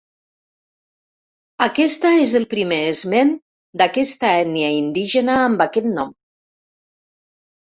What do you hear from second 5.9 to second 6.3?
nom.